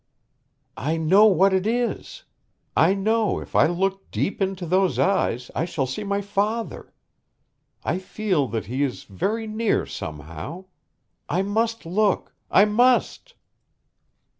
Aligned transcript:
"I 0.77 0.97
know 0.97 1.27
what 1.27 1.53
it 1.53 1.67
is! 1.67 2.23
I 2.75 2.95
know 2.95 3.37
if 3.39 3.55
I 3.55 3.67
look 3.67 4.09
deep 4.09 4.41
into 4.41 4.65
those 4.65 4.97
eyes 4.97 5.51
I 5.53 5.65
shall 5.65 5.85
see 5.85 6.03
my 6.03 6.21
father. 6.21 6.91
I 7.83 7.99
feel 7.99 8.47
that 8.47 8.65
he 8.65 8.81
is 8.81 9.03
very 9.03 9.45
near, 9.45 9.85
somehow. 9.85 10.65
I 11.29 11.43
must 11.43 11.85
look! 11.85 12.33
I 12.49 12.65
must!" 12.65 13.35